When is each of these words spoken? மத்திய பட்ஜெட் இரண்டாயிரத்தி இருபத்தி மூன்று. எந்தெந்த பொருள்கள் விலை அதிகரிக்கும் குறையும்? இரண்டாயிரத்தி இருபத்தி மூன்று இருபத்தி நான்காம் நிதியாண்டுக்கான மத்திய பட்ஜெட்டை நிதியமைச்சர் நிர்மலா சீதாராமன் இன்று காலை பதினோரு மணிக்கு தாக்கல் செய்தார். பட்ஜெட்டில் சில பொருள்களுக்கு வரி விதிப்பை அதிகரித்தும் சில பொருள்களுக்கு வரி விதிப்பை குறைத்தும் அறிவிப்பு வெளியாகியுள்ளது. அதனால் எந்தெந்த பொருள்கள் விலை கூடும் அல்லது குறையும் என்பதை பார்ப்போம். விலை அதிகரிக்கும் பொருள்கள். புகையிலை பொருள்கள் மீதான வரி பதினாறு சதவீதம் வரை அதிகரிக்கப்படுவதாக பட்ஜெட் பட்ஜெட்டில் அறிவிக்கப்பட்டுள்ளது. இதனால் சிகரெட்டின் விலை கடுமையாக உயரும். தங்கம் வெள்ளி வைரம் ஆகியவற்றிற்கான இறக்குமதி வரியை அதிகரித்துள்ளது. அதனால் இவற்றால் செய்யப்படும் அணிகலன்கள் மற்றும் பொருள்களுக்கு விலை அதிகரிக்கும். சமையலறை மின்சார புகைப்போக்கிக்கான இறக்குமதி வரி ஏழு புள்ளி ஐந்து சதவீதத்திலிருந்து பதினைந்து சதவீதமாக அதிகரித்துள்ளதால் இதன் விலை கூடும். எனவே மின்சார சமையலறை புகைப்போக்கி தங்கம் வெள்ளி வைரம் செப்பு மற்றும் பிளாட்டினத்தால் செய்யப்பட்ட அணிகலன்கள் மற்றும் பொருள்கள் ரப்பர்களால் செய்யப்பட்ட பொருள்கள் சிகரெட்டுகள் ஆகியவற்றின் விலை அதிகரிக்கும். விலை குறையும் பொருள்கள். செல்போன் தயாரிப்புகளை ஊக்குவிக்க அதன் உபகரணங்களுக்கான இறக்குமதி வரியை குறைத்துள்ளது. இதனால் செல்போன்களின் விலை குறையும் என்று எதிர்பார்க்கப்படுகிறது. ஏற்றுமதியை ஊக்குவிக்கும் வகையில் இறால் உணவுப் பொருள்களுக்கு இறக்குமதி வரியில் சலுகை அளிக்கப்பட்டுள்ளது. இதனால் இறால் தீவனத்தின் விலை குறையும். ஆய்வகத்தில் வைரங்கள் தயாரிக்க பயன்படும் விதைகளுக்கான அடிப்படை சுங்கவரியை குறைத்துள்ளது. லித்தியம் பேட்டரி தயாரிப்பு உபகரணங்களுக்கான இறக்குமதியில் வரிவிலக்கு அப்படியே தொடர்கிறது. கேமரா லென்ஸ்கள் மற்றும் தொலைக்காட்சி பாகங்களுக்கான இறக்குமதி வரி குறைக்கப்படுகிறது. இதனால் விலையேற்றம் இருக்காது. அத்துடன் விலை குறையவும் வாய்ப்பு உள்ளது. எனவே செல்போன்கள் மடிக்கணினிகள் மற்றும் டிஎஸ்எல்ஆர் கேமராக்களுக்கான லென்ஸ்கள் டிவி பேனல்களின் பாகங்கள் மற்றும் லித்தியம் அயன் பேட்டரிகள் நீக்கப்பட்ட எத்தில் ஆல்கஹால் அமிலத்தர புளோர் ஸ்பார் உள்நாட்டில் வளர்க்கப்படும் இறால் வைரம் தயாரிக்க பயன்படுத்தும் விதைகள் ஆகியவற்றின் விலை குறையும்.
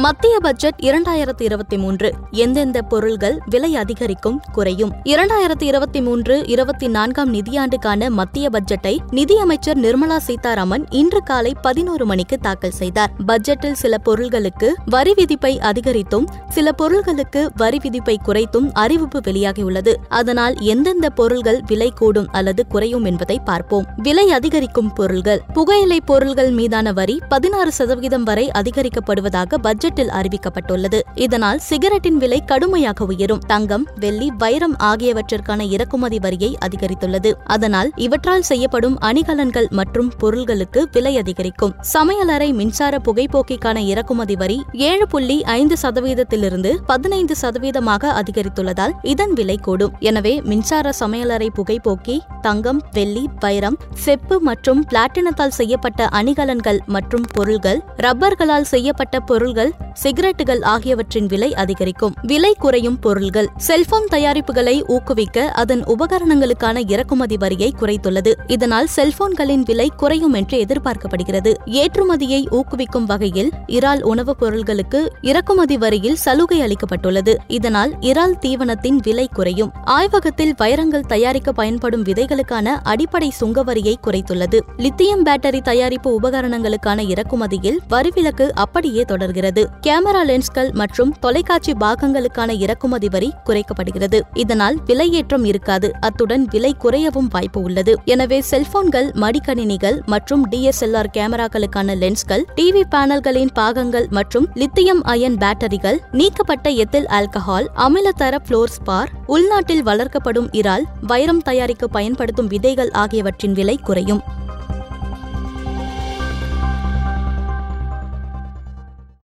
மத்திய 0.00 0.38
பட்ஜெட் 0.40 0.74
இரண்டாயிரத்தி 0.78 1.42
இருபத்தி 1.42 1.78
மூன்று. 1.78 2.12
எந்தெந்த 2.30 2.82
பொருள்கள் 2.82 3.38
விலை 3.46 3.76
அதிகரிக்கும் 3.76 4.40
குறையும்? 4.52 4.92
இரண்டாயிரத்தி 5.04 5.62
இருபத்தி 5.62 6.00
மூன்று 6.00 6.46
இருபத்தி 6.46 6.88
நான்காம் 6.88 7.34
நிதியாண்டுக்கான 7.34 8.08
மத்திய 8.08 8.48
பட்ஜெட்டை 8.52 8.98
நிதியமைச்சர் 9.10 9.78
நிர்மலா 9.78 10.16
சீதாராமன் 10.16 10.86
இன்று 10.90 11.22
காலை 11.22 11.54
பதினோரு 11.62 12.06
மணிக்கு 12.06 12.38
தாக்கல் 12.38 12.70
செய்தார். 12.70 13.10
பட்ஜெட்டில் 13.26 13.72
சில 13.72 13.98
பொருள்களுக்கு 13.98 14.74
வரி 14.84 15.12
விதிப்பை 15.14 15.58
அதிகரித்தும் 15.58 16.26
சில 16.48 16.72
பொருள்களுக்கு 16.72 17.50
வரி 17.56 17.78
விதிப்பை 17.82 18.20
குறைத்தும் 18.26 18.72
அறிவிப்பு 18.72 19.20
வெளியாகியுள்ளது. 19.20 19.94
அதனால் 20.08 20.60
எந்தெந்த 20.60 21.10
பொருள்கள் 21.10 21.60
விலை 21.66 21.92
கூடும் 21.94 22.28
அல்லது 22.32 22.66
குறையும் 22.66 23.04
என்பதை 23.04 23.40
பார்ப்போம். 23.44 23.86
விலை 23.96 24.30
அதிகரிக்கும் 24.30 24.92
பொருள்கள். 24.92 25.42
புகையிலை 25.52 26.00
பொருள்கள் 26.00 26.50
மீதான 26.50 26.92
வரி 26.92 27.20
பதினாறு 27.28 27.72
சதவீதம் 27.72 28.22
வரை 28.22 28.50
அதிகரிக்கப்படுவதாக 28.58 29.54
பட்ஜெட் 29.54 29.88
பட்ஜெட்டில் 29.90 30.12
அறிவிக்கப்பட்டுள்ளது. 30.18 30.98
இதனால் 31.14 31.60
சிகரெட்டின் 31.68 32.18
விலை 32.22 32.44
கடுமையாக 32.44 33.04
உயரும். 33.04 33.40
தங்கம் 33.46 33.84
வெள்ளி 34.00 34.28
வைரம் 34.38 34.76
ஆகியவற்றிற்கான 34.82 35.60
இறக்குமதி 35.70 36.18
வரியை 36.18 36.50
அதிகரித்துள்ளது. 36.66 37.30
அதனால் 37.44 37.90
இவற்றால் 37.96 38.42
செய்யப்படும் 38.42 38.96
அணிகலன்கள் 38.98 39.68
மற்றும் 39.70 40.10
பொருள்களுக்கு 40.18 40.88
விலை 40.92 41.18
அதிகரிக்கும். 41.18 41.74
சமையலறை 41.94 42.48
மின்சார 42.52 43.00
புகைப்போக்கிக்கான 43.08 43.78
இறக்குமதி 43.84 44.36
வரி 44.36 44.58
ஏழு 44.72 45.06
புள்ளி 45.08 45.42
ஐந்து 45.42 45.76
சதவீதத்திலிருந்து 45.82 46.72
பதினைந்து 46.86 47.34
சதவீதமாக 47.42 48.12
அதிகரித்துள்ளதால் 48.20 48.92
இதன் 49.02 49.32
விலை 49.32 49.56
கூடும். 49.56 49.92
எனவே 49.98 50.40
மின்சார 50.40 50.92
சமையலறை 51.00 51.48
புகைப்போக்கி 51.58 52.18
தங்கம் 52.42 52.82
வெள்ளி 52.92 53.28
வைரம் 53.40 53.78
செப்பு 53.94 54.40
மற்றும் 54.40 54.84
பிளாட்டினத்தால் 54.92 55.56
செய்யப்பட்ட 55.60 56.08
அணிகலன்கள் 56.20 56.80
மற்றும் 56.86 57.26
பொருள்கள் 57.32 57.82
ரப்பர்களால் 57.96 58.70
செய்யப்பட்ட 58.74 59.20
பொருள்கள் 59.20 59.72
சிகரெட்டுகள் 60.02 60.64
ஆகியவற்றின் 60.64 61.26
விலை 61.26 61.54
அதிகரிக்கும். 61.54 62.14
விலை 62.22 62.54
குறையும் 62.58 62.98
பொருள்கள். 62.98 63.48
செல்போன் 63.56 64.04
தயாரிப்புகளை 64.10 64.84
ஊக்குவிக்க 64.86 65.50
அதன் 65.50 65.84
உபகரணங்களுக்கான 65.84 66.90
இறக்குமதி 66.90 67.36
வரியை 67.36 67.74
குறைத்துள்ளது. 67.80 68.32
இதனால் 68.46 68.88
செல்போன்களின் 68.96 69.62
விலை 69.64 69.90
குறையும் 69.96 70.32
என்று 70.32 70.64
எதிர்பார்க்கப்படுகிறது. 70.64 71.54
ஏற்றுமதியை 71.66 72.46
ஊக்குவிக்கும் 72.50 73.04
வகையில் 73.04 73.50
இறால் 73.66 74.02
உணவுப் 74.02 74.38
பொருள்களுக்கு 74.38 75.12
இறக்குமதி 75.20 75.76
வரியில் 75.76 76.16
சலுகை 76.16 76.60
அளிக்கப்பட்டுள்ளது. 76.60 77.36
இதனால் 77.46 77.94
இறால் 78.00 78.38
தீவனத்தின் 78.40 78.98
விலை 79.02 79.28
குறையும். 79.32 79.72
ஆய்வகத்தில் 79.84 80.54
வைரங்கள் 80.56 81.06
தயாரிக்க 81.06 81.52
பயன்படும் 81.52 82.02
விதைகளுக்கான 82.02 82.78
அடிப்படை 82.82 83.32
சுங்கவரியை 83.40 83.94
குறைத்துள்ளது. 84.06 84.60
லித்தியம் 84.76 85.24
பேட்டரி 85.24 85.62
தயாரிப்பு 85.62 86.20
உபகரணங்களுக்கான 86.20 87.08
இறக்குமதியில் 87.08 87.78
வரிவிலக்கு 87.90 88.50
அப்படியே 88.54 89.02
தொடர்கிறது. 89.02 89.69
கேமரா 89.86 90.24
லென்ஸ்கள் 90.24 90.70
மற்றும் 90.72 91.14
தொலைக்காட்சி 91.20 91.72
பாகங்களுக்கான 91.72 92.50
இறக்குமதி 92.58 93.08
வரி 93.08 93.32
குறைக்கப்படுகிறது. 93.44 94.20
இதனால் 94.34 94.76
விலையேற்றம் 94.86 95.44
இருக்காது. 95.44 95.90
அத்துடன் 96.00 96.44
விலை 96.44 96.76
குறையவும் 96.82 97.28
வாய்ப்பு 97.30 97.60
உள்ளது. 97.60 97.94
எனவே 98.04 98.40
செல்போன்கள் 98.40 99.10
மடிக்கணினிகள் 99.12 100.04
மற்றும் 100.06 100.48
டிஎஸ்எல்ஆர் 100.50 101.10
கேமராக்களுக்கான 101.12 101.96
லென்ஸ்கள் 101.96 102.44
டிவி 102.54 102.82
பேனல்களின் 102.90 103.52
பாகங்கள் 103.52 104.06
மற்றும் 104.10 104.48
லித்தியம் 104.54 105.02
அயன் 105.02 105.36
பேட்டரிகள் 105.36 105.98
நீக்கப்பட்ட 106.12 106.68
எத்தில் 106.68 107.06
ஆல்கஹால் 107.06 107.66
அமிலத்தர 107.74 108.36
புளோர் 108.48 108.74
ஸ்பார் 108.78 109.08
உள்நாட்டில் 109.26 109.84
வளர்க்கப்படும் 109.84 110.48
இறால் 110.52 110.82
வைரம் 111.00 111.42
தயாரிக்க 111.42 111.86
பயன்படுத்தும் 111.86 112.46
விதைகள் 112.46 112.90
ஆகியவற்றின் 112.90 113.52
விலை 113.52 113.76
குறையும். 113.76 114.22